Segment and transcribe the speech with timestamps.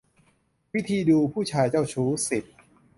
[0.73, 2.43] วิธีดูผู้ชายเจ้าชู้ สิบ